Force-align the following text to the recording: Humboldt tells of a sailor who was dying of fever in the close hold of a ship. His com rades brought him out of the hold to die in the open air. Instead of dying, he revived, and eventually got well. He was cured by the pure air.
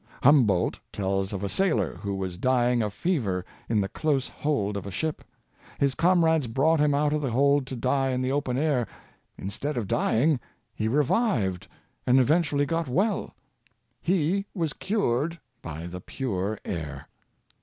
Humboldt 0.23 0.79
tells 0.91 1.31
of 1.31 1.43
a 1.43 1.47
sailor 1.47 1.93
who 1.97 2.15
was 2.15 2.39
dying 2.39 2.81
of 2.81 2.91
fever 2.91 3.45
in 3.69 3.81
the 3.81 3.87
close 3.87 4.27
hold 4.27 4.75
of 4.75 4.87
a 4.87 4.91
ship. 4.91 5.23
His 5.79 5.93
com 5.93 6.25
rades 6.25 6.47
brought 6.47 6.79
him 6.79 6.95
out 6.95 7.13
of 7.13 7.21
the 7.21 7.29
hold 7.29 7.67
to 7.67 7.75
die 7.75 8.09
in 8.09 8.23
the 8.23 8.31
open 8.31 8.57
air. 8.57 8.87
Instead 9.37 9.77
of 9.77 9.87
dying, 9.87 10.39
he 10.73 10.87
revived, 10.87 11.67
and 12.07 12.19
eventually 12.19 12.65
got 12.65 12.87
well. 12.87 13.35
He 14.01 14.47
was 14.55 14.73
cured 14.73 15.39
by 15.61 15.85
the 15.85 16.01
pure 16.01 16.57
air. 16.65 17.07